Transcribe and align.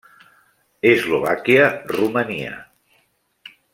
Eslovàquia, 0.91 1.67
Romania. 1.99 2.57